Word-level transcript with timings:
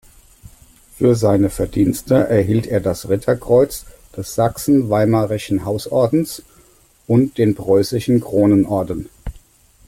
Für 0.97 1.13
seine 1.13 1.51
Verdienste 1.51 2.15
erhielt 2.27 2.65
er 2.65 2.79
das 2.79 3.07
Ritterkreuz 3.07 3.85
des 4.17 4.33
Sachsen-Weimarischen 4.33 5.63
Hausordens 5.63 6.41
und 7.05 7.37
den 7.37 7.53
preußischen 7.53 8.19
Kronenorden. 8.19 9.09